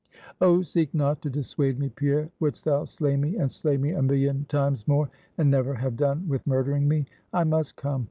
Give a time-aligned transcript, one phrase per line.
[0.41, 2.31] "Oh seek not to dissuade me, Pierre.
[2.39, 5.11] Wouldst thou slay me, and slay me a million times more?
[5.37, 7.05] and never have done with murdering me?
[7.31, 7.99] I must come!